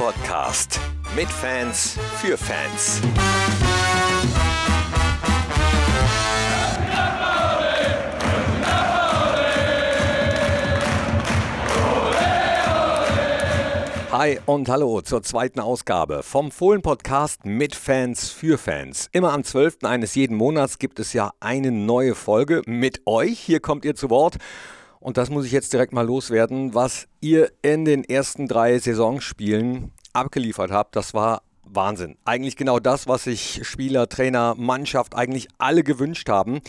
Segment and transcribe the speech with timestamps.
[0.00, 0.80] Podcast.
[1.14, 3.02] Mit Fans für Fans.
[14.10, 19.10] Hi und hallo zur zweiten Ausgabe vom Fohlen-Podcast mit Fans für Fans.
[19.12, 19.84] Immer am 12.
[19.84, 23.38] eines jeden Monats gibt es ja eine neue Folge mit euch.
[23.38, 24.38] Hier kommt ihr zu Wort.
[25.00, 26.74] Und das muss ich jetzt direkt mal loswerden.
[26.74, 32.16] Was ihr in den ersten drei Saisonspielen abgeliefert habt, das war Wahnsinn.
[32.24, 36.60] Eigentlich genau das, was sich Spieler, Trainer, Mannschaft eigentlich alle gewünscht haben.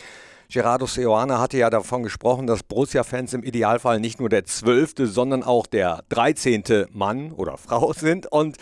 [0.49, 5.43] Gerardo Seoane hatte ja davon gesprochen, dass Borussia-Fans im Idealfall nicht nur der zwölfte, sondern
[5.43, 8.31] auch der dreizehnte Mann oder Frau sind.
[8.31, 8.57] Und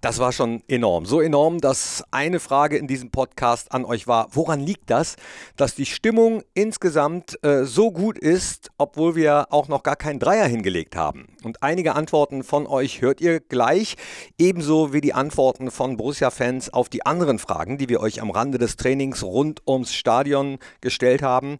[0.00, 1.06] das war schon enorm.
[1.06, 5.16] So enorm, dass eine Frage in diesem Podcast an euch war, woran liegt das,
[5.56, 10.46] dass die Stimmung insgesamt äh, so gut ist, obwohl wir auch noch gar keinen Dreier
[10.46, 11.26] hingelegt haben?
[11.42, 13.96] Und einige Antworten von euch hört ihr gleich,
[14.38, 18.58] ebenso wie die Antworten von Borussia-Fans auf die anderen Fragen, die wir euch am Rande
[18.58, 21.58] des Trainings rund ums Stadion gestellt haben.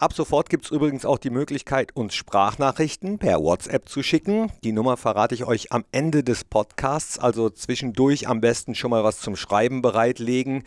[0.00, 4.50] Ab sofort gibt es übrigens auch die Möglichkeit, uns Sprachnachrichten per WhatsApp zu schicken.
[4.64, 9.04] Die Nummer verrate ich euch am Ende des Podcasts, also zwischendurch am besten schon mal
[9.04, 10.64] was zum Schreiben bereitlegen.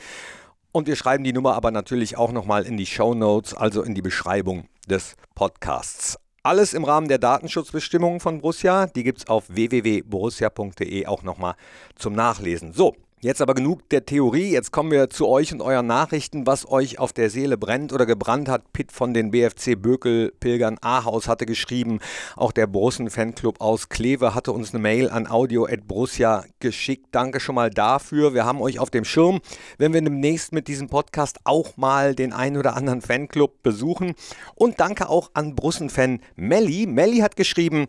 [0.72, 3.96] Und wir schreiben die Nummer aber natürlich auch nochmal in die Show Notes, also in
[3.96, 6.20] die Beschreibung des Podcasts.
[6.44, 8.86] Alles im Rahmen der Datenschutzbestimmungen von Borussia.
[8.86, 11.56] Die gibt es auf www.borussia.de auch nochmal
[11.96, 12.72] zum Nachlesen.
[12.72, 14.52] So, Jetzt aber genug der Theorie.
[14.52, 18.06] Jetzt kommen wir zu euch und euren Nachrichten, was euch auf der Seele brennt oder
[18.06, 18.74] gebrannt hat.
[18.74, 22.00] Pitt von den BFC Bökel Pilgern Ahaus hatte geschrieben.
[22.36, 27.08] Auch der Borussen Fanclub aus Kleve hatte uns eine Mail an audio.borussia geschickt.
[27.14, 28.34] Danke schon mal dafür.
[28.34, 29.40] Wir haben euch auf dem Schirm,
[29.78, 34.16] wenn wir demnächst mit diesem Podcast auch mal den einen oder anderen Fanclub besuchen.
[34.54, 36.88] Und danke auch an Borussen-Fan Melli.
[36.88, 37.88] Melli hat geschrieben,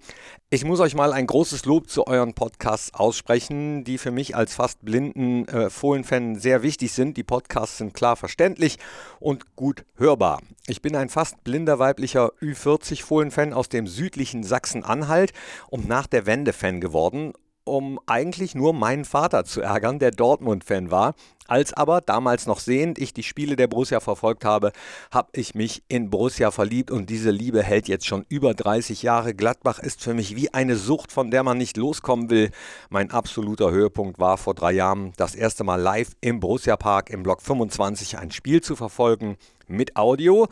[0.49, 4.55] ich muss euch mal ein großes Lob zu euren Podcasts aussprechen, die für mich als
[4.55, 7.17] fast blinden äh, Fohlen-Fan sehr wichtig sind.
[7.17, 8.79] Die Podcasts sind klar verständlich
[9.21, 10.41] und gut hörbar.
[10.67, 15.33] Ich bin ein fast blinder weiblicher Ü40-Fohlen-Fan aus dem südlichen Sachsen-Anhalt
[15.69, 17.33] und nach der Wende-Fan geworden
[17.65, 21.15] um eigentlich nur meinen Vater zu ärgern, der Dortmund-Fan war.
[21.47, 24.73] Als aber damals noch sehend ich die Spiele der Borussia verfolgt habe,
[25.11, 29.35] habe ich mich in Borussia verliebt und diese Liebe hält jetzt schon über 30 Jahre.
[29.35, 32.51] Gladbach ist für mich wie eine Sucht, von der man nicht loskommen will.
[32.89, 37.23] Mein absoluter Höhepunkt war vor drei Jahren das erste Mal live im Borussia Park im
[37.23, 39.37] Block 25 ein Spiel zu verfolgen
[39.67, 40.49] mit Audio.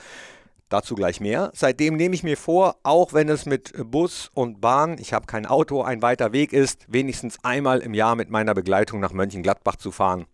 [0.73, 1.51] Dazu gleich mehr.
[1.55, 5.45] Seitdem nehme ich mir vor, auch wenn es mit Bus und Bahn, ich habe kein
[5.45, 9.91] Auto, ein weiter Weg ist, wenigstens einmal im Jahr mit meiner Begleitung nach Mönchengladbach zu
[9.91, 10.25] fahren.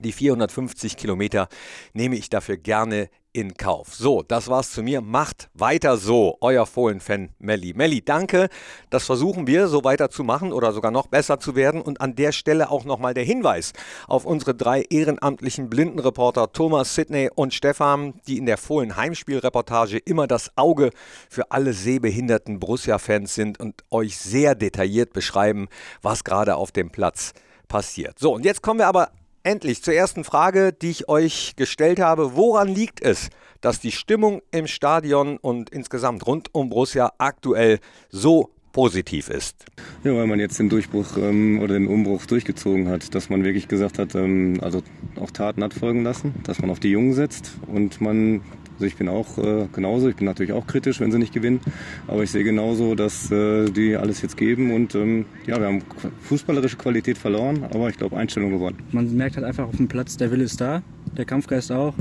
[0.00, 1.48] Die 450 Kilometer
[1.92, 3.94] nehme ich dafür gerne in Kauf.
[3.94, 5.00] So, das war's zu mir.
[5.00, 7.72] Macht weiter so, euer Fohlen-Fan Melli.
[7.72, 8.48] Melli, danke.
[8.90, 11.80] Das versuchen wir so weiter zu machen oder sogar noch besser zu werden.
[11.80, 13.72] Und an der Stelle auch nochmal der Hinweis
[14.06, 20.50] auf unsere drei ehrenamtlichen Blindenreporter Thomas, Sidney und Stefan, die in der Fohlen-Heimspielreportage immer das
[20.56, 20.90] Auge
[21.30, 25.68] für alle sehbehinderten Borussia-Fans sind und euch sehr detailliert beschreiben,
[26.02, 27.32] was gerade auf dem Platz
[27.68, 28.18] passiert.
[28.18, 29.10] So, und jetzt kommen wir aber
[29.44, 32.36] Endlich zur ersten Frage, die ich euch gestellt habe.
[32.36, 33.28] Woran liegt es,
[33.60, 39.64] dass die Stimmung im Stadion und insgesamt rund um Borussia aktuell so positiv ist?
[40.04, 43.66] Ja, weil man jetzt den Durchbruch ähm, oder den Umbruch durchgezogen hat, dass man wirklich
[43.66, 44.80] gesagt hat, ähm, also
[45.20, 48.42] auch Taten hat folgen lassen, dass man auf die Jungen setzt und man
[48.82, 51.60] also ich bin auch äh, genauso, ich bin natürlich auch kritisch, wenn sie nicht gewinnen,
[52.08, 55.82] aber ich sehe genauso, dass äh, die alles jetzt geben und ähm, ja, wir haben
[56.22, 58.78] fußballerische Qualität verloren, aber ich glaube Einstellung gewonnen.
[58.90, 60.82] Man merkt halt einfach auf dem Platz, der Wille ist da,
[61.16, 61.94] der Kampfgeist auch.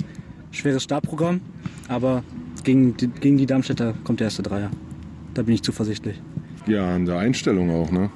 [0.49, 1.39] Schweres Startprogramm,
[1.87, 2.23] aber
[2.63, 4.71] gegen die, gegen die Darmstädter kommt der erste Dreier.
[5.35, 6.19] Da bin ich zuversichtlich.
[6.65, 8.09] Ja, an der Einstellung auch, ne?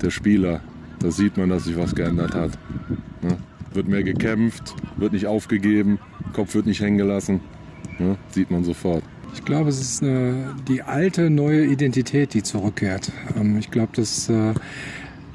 [0.00, 0.62] Der Spieler.
[1.00, 2.58] Da sieht man, dass sich was geändert hat.
[3.20, 3.36] Ne?
[3.74, 5.98] Wird mehr gekämpft, wird nicht aufgegeben,
[6.32, 7.40] Kopf wird nicht hängen gelassen.
[7.98, 8.16] Ne?
[8.30, 9.02] Sieht man sofort.
[9.34, 13.12] Ich glaube, es ist eine, die alte neue Identität, die zurückkehrt.
[13.36, 14.54] Ähm, ich glaube, dass äh,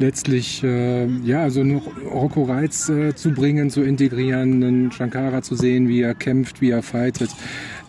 [0.01, 5.55] letztlich äh, ja so noch Rocco Reitz äh, zu bringen, zu integrieren, einen Shankara zu
[5.55, 7.29] sehen, wie er kämpft, wie er fightet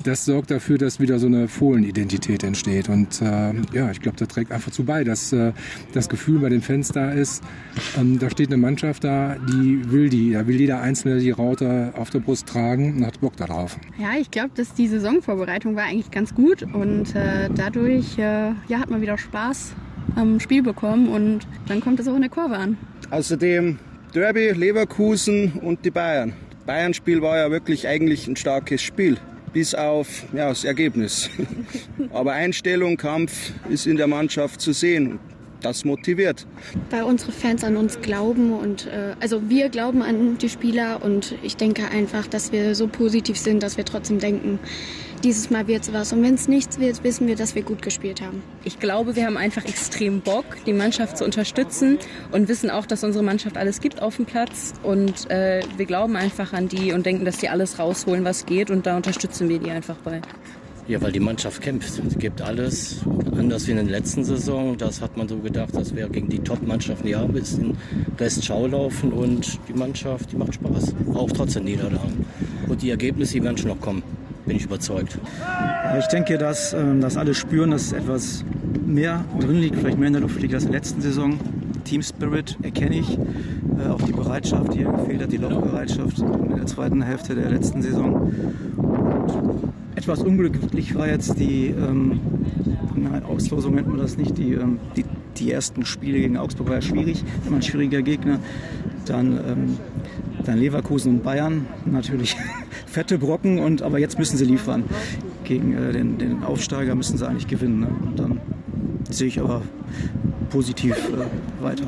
[0.02, 2.88] das sorgt dafür, dass wieder so eine Fohlenidentität entsteht.
[2.88, 5.52] Und äh, ja, ich glaube, da trägt einfach zu bei, dass äh,
[5.92, 7.42] das Gefühl bei den Fans da ist.
[7.98, 11.92] Ähm, da steht eine Mannschaft da, die will die, da will jeder Einzelne die Raute
[11.96, 13.78] auf der Brust tragen und hat Bock darauf.
[13.98, 18.78] Ja, ich glaube, dass die Saisonvorbereitung war eigentlich ganz gut und äh, dadurch äh, ja,
[18.78, 19.74] hat man wieder Spaß
[20.16, 22.76] am Spiel bekommen und dann kommt es auch in der Kurve an.
[23.10, 23.78] Außerdem
[24.14, 26.34] Derby, Leverkusen und die Bayern.
[26.66, 29.18] Bayern-Spiel war ja wirklich eigentlich ein starkes Spiel
[29.52, 31.30] bis auf ja, das Ergebnis.
[32.12, 35.18] Aber Einstellung, Kampf ist in der Mannschaft zu sehen.
[35.62, 36.46] das motiviert.
[36.90, 41.36] Weil unsere Fans an uns glauben und äh, also wir glauben an die Spieler und
[41.42, 44.58] ich denke einfach, dass wir so positiv sind, dass wir trotzdem denken,
[45.22, 46.12] dieses Mal wird es was.
[46.12, 48.42] Und wenn es nichts wird, wissen wir, dass wir gut gespielt haben.
[48.64, 51.98] Ich glaube, wir haben einfach extrem Bock, die Mannschaft zu unterstützen
[52.32, 54.74] und wissen auch, dass unsere Mannschaft alles gibt auf dem Platz.
[54.82, 58.70] Und äh, wir glauben einfach an die und denken, dass die alles rausholen, was geht.
[58.70, 60.20] Und da unterstützen wir die einfach bei.
[60.88, 61.92] Ja, weil die Mannschaft kämpft.
[61.92, 63.02] Sie gibt alles.
[63.36, 64.76] Anders wie in der letzten Saison.
[64.76, 67.78] Das hat man so gedacht, das wäre gegen die Top-Mannschaften ja ein bisschen
[68.18, 69.12] Rest Schau laufen.
[69.12, 70.94] Und die Mannschaft, die macht Spaß.
[71.14, 72.26] Auch trotz der Niederlagen.
[72.68, 74.02] Und die Ergebnisse, die werden schon noch kommen
[74.52, 75.18] bin ich überzeugt.
[75.98, 78.44] Ich denke, dass, ähm, dass alle spüren, dass etwas
[78.84, 81.40] mehr drin liegt, vielleicht mehr in der Luft liegt als in der letzten Saison.
[81.84, 86.56] Team Spirit erkenne ich, äh, auch die Bereitschaft, die hier gefehlt hat, die Laufbereitschaft in
[86.56, 88.30] der zweiten Hälfte der letzten Saison.
[88.76, 92.20] Und etwas unglücklich war jetzt die ähm,
[93.26, 95.06] Auslosung, nennt man das nicht, die, ähm, die,
[95.38, 98.38] die ersten Spiele gegen Augsburg war ja schwierig, immer ein schwieriger Gegner.
[99.06, 99.78] Dann, ähm,
[100.44, 102.36] dann Leverkusen und Bayern, natürlich
[102.86, 104.84] fette Brocken, und, aber jetzt müssen sie liefern.
[105.44, 107.80] Gegen äh, den, den Aufsteiger müssen sie eigentlich gewinnen.
[107.80, 107.88] Ne?
[108.06, 108.40] Und dann
[109.10, 109.62] sehe ich aber
[110.50, 111.86] positiv äh, weiter.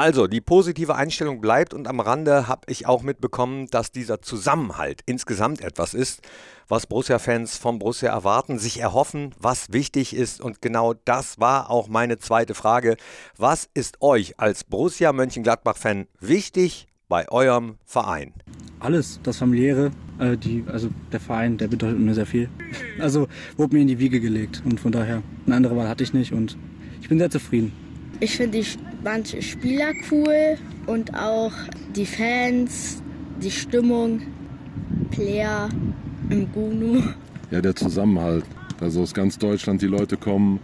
[0.00, 5.02] Also, die positive Einstellung bleibt und am Rande habe ich auch mitbekommen, dass dieser Zusammenhalt
[5.04, 6.22] insgesamt etwas ist,
[6.68, 10.40] was Borussia-Fans vom Borussia erwarten, sich erhoffen, was wichtig ist.
[10.40, 12.96] Und genau das war auch meine zweite Frage.
[13.36, 18.32] Was ist euch als Borussia Mönchengladbach-Fan wichtig bei eurem Verein?
[18.78, 22.48] Alles, das familiäre, äh, die, also der Verein, der bedeutet mir sehr viel.
[22.98, 26.14] Also wurde mir in die Wiege gelegt und von daher eine andere Wahl hatte ich
[26.14, 26.56] nicht und
[27.02, 27.89] ich bin sehr zufrieden.
[28.20, 28.66] Ich finde die
[29.02, 31.52] manche Spieler cool und auch
[31.96, 33.02] die Fans,
[33.42, 34.20] die Stimmung,
[35.10, 35.70] Player
[36.28, 37.02] im Gunu.
[37.50, 38.44] Ja, der Zusammenhalt.
[38.78, 40.60] Also aus ganz Deutschland die Leute kommen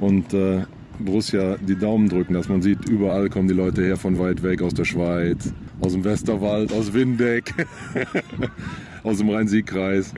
[0.00, 0.62] und äh,
[1.00, 4.62] Borussia die Daumen drücken, dass man sieht, überall kommen die Leute her von weit weg,
[4.62, 7.54] aus der Schweiz, aus dem Westerwald, aus Windeck,
[9.02, 10.14] aus dem Rhein-Sieg-Kreis.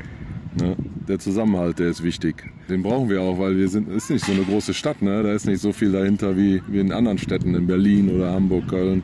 [0.60, 0.76] Ne?
[1.08, 2.44] Der Zusammenhalt, der ist wichtig.
[2.72, 5.22] Den brauchen wir auch, weil wir sind, ist nicht so eine große Stadt, ne?
[5.22, 8.66] Da ist nicht so viel dahinter wie, wie in anderen Städten, in Berlin oder Hamburg,
[8.68, 9.02] Köln,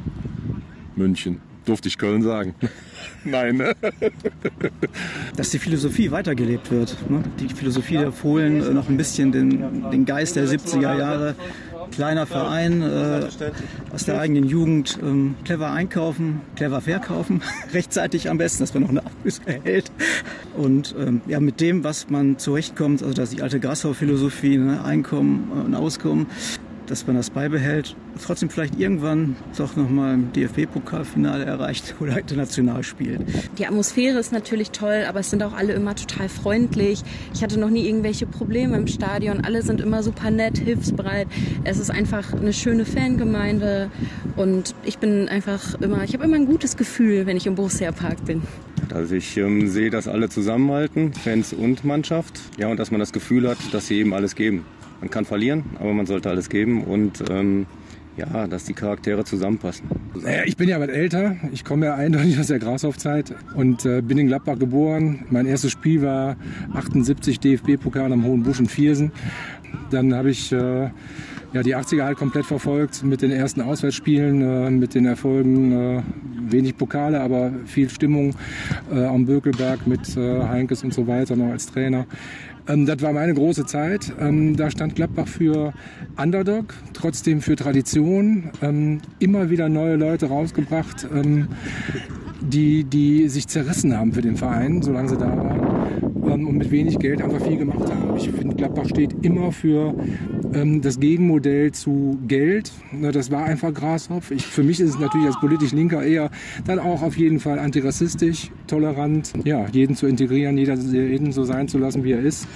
[0.97, 1.43] München.
[1.67, 2.55] Durfte ich Köln sagen?
[3.25, 3.76] Nein, ne?
[5.37, 6.97] Dass die Philosophie weitergelebt wird.
[7.11, 7.23] Ne?
[7.41, 11.35] Die Philosophie der Fohlen äh, noch ein bisschen den, den Geist der 70er Jahre
[11.90, 13.26] kleiner Verein äh,
[13.93, 14.99] aus der eigenen Jugend.
[15.02, 17.43] Ähm, clever einkaufen, clever verkaufen,
[17.73, 19.90] rechtzeitig am besten, dass man noch eine Ablöse erhält.
[20.56, 25.50] Und ähm, ja, mit dem, was man zurechtkommt, also dass die alte Grasshau-Philosophie, ne, Einkommen
[25.67, 26.26] und Auskommen,
[26.90, 33.20] dass man das beibehält, trotzdem vielleicht irgendwann doch nochmal im DFB-Pokalfinale erreicht oder international spielt.
[33.58, 37.02] Die Atmosphäre ist natürlich toll, aber es sind auch alle immer total freundlich.
[37.35, 39.44] Ich hatte noch nie irgendwelche Probleme im Stadion.
[39.44, 41.29] Alle sind immer super nett, hilfsbereit.
[41.64, 43.91] Es ist einfach eine schöne Fangemeinde
[44.37, 47.93] und ich bin einfach immer, ich habe immer ein gutes Gefühl, wenn ich im Borussia
[47.93, 48.43] Park bin.
[48.94, 52.41] Also ich ähm, sehe, dass alle zusammenhalten, Fans und Mannschaft.
[52.56, 54.64] Ja, und dass man das Gefühl hat, dass sie eben alles geben.
[55.00, 57.67] Man kann verlieren, aber man sollte alles geben und ähm,
[58.17, 59.87] ja, dass die Charaktere zusammenpassen.
[60.21, 61.37] Naja, ich bin ja was älter.
[61.53, 65.25] Ich komme ja eindeutig aus der Grashof-Zeit und äh, bin in Gladbach geboren.
[65.31, 66.37] Mein erstes Spiel war
[66.75, 69.12] 78 DFB-Pokal am Hohen Busch in Viersen.
[69.91, 70.91] Dann habe ich äh,
[71.53, 75.72] ja, die 80er halt komplett verfolgt mit den ersten Auswärtsspielen, äh, mit den Erfolgen.
[75.72, 76.03] Äh,
[76.51, 78.34] wenig Pokale, aber viel Stimmung
[78.93, 82.06] äh, am Bökelberg mit äh, Heinkes und so weiter noch als Trainer.
[82.69, 84.13] Ähm, das war meine große Zeit.
[84.20, 85.72] Ähm, da stand Gladbach für
[86.17, 88.51] Underdog, trotzdem für Tradition.
[88.63, 91.48] Ähm, immer wieder neue Leute rausgebracht, ähm,
[92.41, 95.68] die, die sich zerrissen haben für den Verein, solange sie da waren
[96.29, 98.17] ähm, und mit wenig Geld einfach viel gemacht haben.
[98.17, 99.94] Ich finde, Gladbach steht immer für
[100.55, 102.73] ähm, das Gegenmodell zu Geld.
[102.93, 104.31] Na, das war einfach Grashoff.
[104.31, 106.31] Ich, für mich ist es natürlich als politisch Linker eher
[106.67, 111.69] dann auch auf jeden Fall antirassistisch, tolerant, ja, jeden zu integrieren, jeder, jeden so sein
[111.69, 112.47] zu lassen, wie er ist.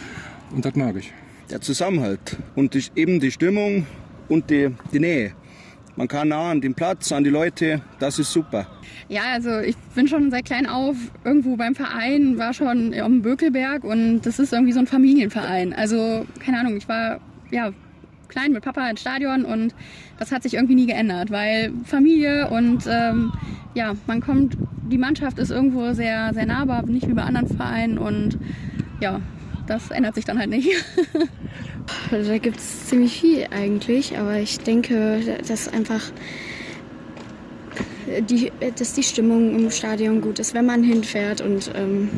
[0.54, 1.12] Und das mag ich.
[1.50, 3.86] Der Zusammenhalt und die, eben die Stimmung
[4.28, 5.32] und die, die Nähe.
[5.96, 8.66] Man kann nah an den Platz, an die Leute, das ist super.
[9.08, 13.84] Ja, also ich bin schon seit klein auf irgendwo beim Verein, war schon am Bökelberg
[13.84, 15.74] und das ist irgendwie so ein Familienverein.
[15.74, 17.20] Also keine Ahnung, ich war
[17.50, 17.72] ja
[18.28, 19.74] klein mit Papa ins Stadion und
[20.18, 23.30] das hat sich irgendwie nie geändert, weil Familie und ähm,
[23.74, 24.56] ja, man kommt,
[24.90, 28.38] die Mannschaft ist irgendwo sehr, sehr nahbar, nicht wie bei anderen Vereinen und
[29.00, 29.20] ja,
[29.66, 30.68] das ändert sich dann halt nicht.
[32.10, 36.12] da gibt es ziemlich viel eigentlich, aber ich denke, dass einfach
[38.28, 42.08] die, dass die Stimmung im Stadion gut ist, wenn man hinfährt und ähm,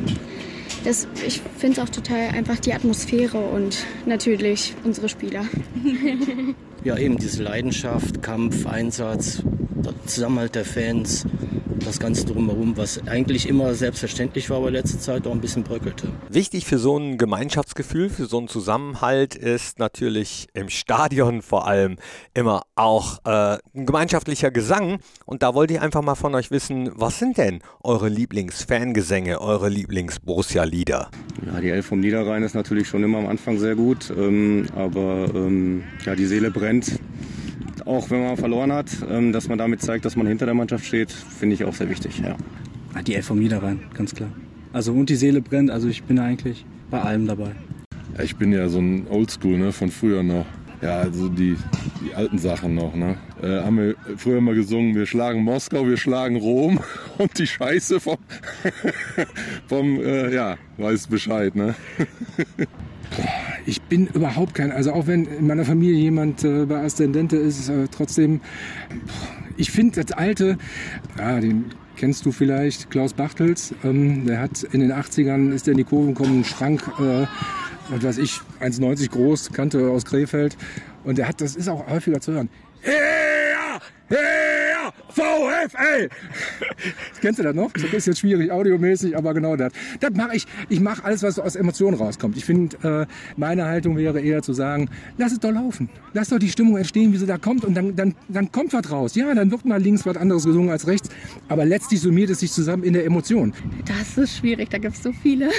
[0.85, 5.45] das, ich finde es auch total einfach die Atmosphäre und natürlich unsere Spieler.
[6.85, 9.43] ja eben diese Leidenschaft, Kampf, Einsatz,
[10.07, 11.25] Zusammenhalt der Fans,
[11.85, 16.09] das Ganze drumherum, was eigentlich immer selbstverständlich war, aber letzte Zeit auch ein bisschen bröckelte.
[16.29, 21.97] Wichtig für so ein Gemeinschaftsgefühl, für so einen Zusammenhalt ist natürlich im Stadion vor allem
[22.33, 24.99] immer auch äh, ein gemeinschaftlicher Gesang.
[25.27, 29.69] Und da wollte ich einfach mal von euch wissen, was sind denn eure Lieblingsfangesänge, eure
[29.69, 31.11] Lieblings-Borussia-Lieder?
[31.47, 35.29] Ja, die Elf vom Niederrhein ist natürlich schon immer am Anfang sehr gut, ähm, aber
[35.35, 36.99] ähm, ja, die Seele brennt
[37.85, 40.85] auch wenn man verloren hat, ähm, dass man damit zeigt, dass man hinter der Mannschaft
[40.85, 42.21] steht, finde ich auch sehr wichtig.
[42.21, 42.37] Ja.
[42.95, 44.31] Ah, die Elf vom Niederrhein, ganz klar.
[44.73, 47.53] Also und die Seele brennt, also ich bin eigentlich bei allem dabei.
[48.17, 50.47] Ja, ich bin ja so ein Oldschool ne, von früher noch.
[50.81, 51.57] Ja, also die,
[52.03, 52.95] die alten Sachen noch.
[52.95, 53.17] Ne?
[53.43, 56.81] Äh, haben wir früher immer gesungen, wir schlagen Moskau, wir schlagen Rom
[57.19, 58.19] und die Scheiße vom,
[59.67, 61.55] vom äh, ja, weiß Bescheid.
[61.55, 61.75] Ne?
[63.67, 67.69] Ich bin überhaupt kein, also auch wenn in meiner Familie jemand äh, bei Aszendente ist,
[67.69, 68.41] äh, trotzdem,
[69.57, 70.59] ich finde das alte,
[71.19, 71.67] ja, den
[71.97, 75.85] kennst du vielleicht, Klaus Bachtels, ähm, der hat in den 80ern, ist der in die
[75.85, 77.27] Kurve gekommen, einen Schrank, äh,
[77.89, 80.57] was weiß ich, 1,90 groß, kannte aus Krefeld
[81.05, 82.51] und der hat, das ist auch häufiger zu hören,
[82.83, 83.81] Her!
[84.09, 84.54] Her!
[85.15, 86.09] VfL!
[87.21, 87.73] Kennst du das noch?
[87.73, 89.73] Das ist jetzt schwierig, audiomäßig, aber genau das.
[90.01, 90.47] Das mache ich.
[90.69, 92.37] Ich mache alles, was aus Emotionen rauskommt.
[92.37, 93.07] Ich finde, äh,
[93.37, 95.89] meine Haltung wäre eher zu sagen, lass es doch laufen.
[96.13, 98.91] Lass doch die Stimmung entstehen, wie sie da kommt und dann, dann, dann kommt was
[98.91, 99.15] raus.
[99.15, 101.09] Ja, dann wird mal links was anderes gesungen als rechts,
[101.49, 103.53] aber letztlich summiert es sich zusammen in der Emotion.
[103.87, 105.51] Das ist schwierig, da gibt es so viele.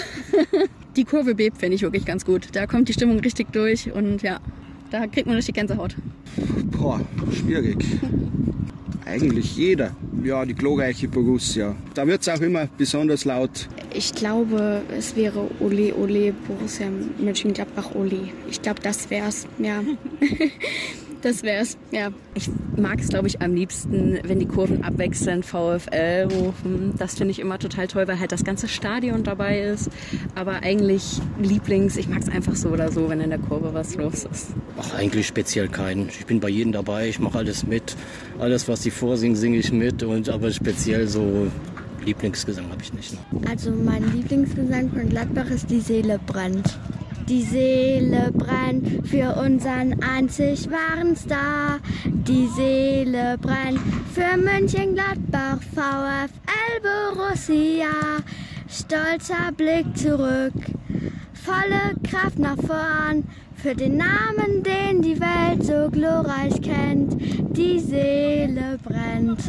[0.95, 2.49] die Kurve bebt, finde ich wirklich ganz gut.
[2.53, 4.39] Da kommt die Stimmung richtig durch und ja,
[4.91, 5.95] da kriegt man richtig Gänsehaut.
[6.71, 7.77] Boah, schwierig.
[9.05, 9.95] Eigentlich jeder.
[10.23, 11.75] Ja, die glorreiche Borussia.
[11.93, 13.69] Da wird es auch immer besonders laut.
[13.93, 16.87] Ich glaube, es wäre Ole Ole Borussia
[17.19, 18.29] Mönchengladbach Ole.
[18.49, 19.47] Ich glaube, das wär's.
[19.59, 19.83] Ja.
[21.25, 22.09] das wär's, ja.
[22.35, 26.93] Ich mag es, glaube ich, am liebsten, wenn die Kurven abwechselnd VfL rufen.
[26.97, 29.89] Das finde ich immer total toll, weil halt das ganze Stadion dabei ist.
[30.35, 33.95] Aber eigentlich Lieblings, ich mag es einfach so oder so, wenn in der Kurve was
[33.95, 34.49] los ist.
[34.79, 36.09] Ach, eigentlich speziell keinen.
[36.09, 37.95] Ich bin bei jedem dabei, ich mache alles mit.
[38.37, 40.03] Alles, was sie vorsingen, singe ich mit.
[40.03, 41.47] Und aber speziell so
[42.05, 43.13] Lieblingsgesang habe ich nicht.
[43.13, 43.19] Ne?
[43.49, 46.77] Also mein Lieblingsgesang von Gladbach ist Die Seele brennt.
[47.27, 51.79] Die Seele brennt für unseren einzig wahren Star.
[52.05, 53.79] Die Seele brennt
[54.13, 57.87] für Mönchengladbach, VfL Borussia.
[58.67, 60.53] Stolzer Blick zurück,
[61.33, 63.23] volle Kraft nach vorn.
[63.55, 67.19] Für den Namen, den die Welt so glorreich kennt.
[67.57, 69.39] Die Seele brennt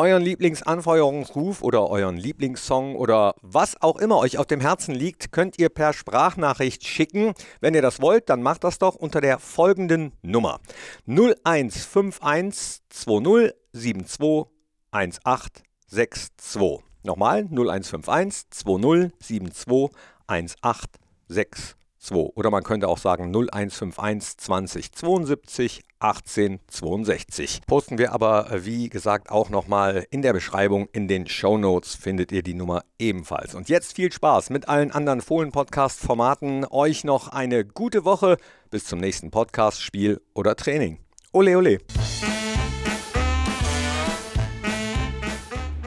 [0.00, 5.58] euren Lieblingsanfeuerungsruf oder euren Lieblingssong oder was auch immer euch auf dem Herzen liegt, könnt
[5.58, 7.34] ihr per Sprachnachricht schicken.
[7.60, 10.60] Wenn ihr das wollt, dann macht das doch unter der folgenden Nummer
[11.06, 14.46] 0151 20 72
[14.90, 16.82] 1862.
[17.02, 19.90] Nochmal 0151 20 72
[20.28, 21.79] 1862.
[22.00, 22.32] 2.
[22.34, 27.60] Oder man könnte auch sagen 0151 20 72 18 62.
[27.66, 30.88] Posten wir aber, äh, wie gesagt, auch nochmal in der Beschreibung.
[30.92, 33.54] In den Show Notes findet ihr die Nummer ebenfalls.
[33.54, 36.66] Und jetzt viel Spaß mit allen anderen Fohlen-Podcast-Formaten.
[36.70, 38.38] Euch noch eine gute Woche.
[38.70, 40.98] Bis zum nächsten Podcast, Spiel oder Training.
[41.32, 41.78] Ole, ole.